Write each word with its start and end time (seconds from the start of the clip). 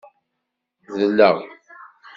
Dleɣ. 0.99 1.37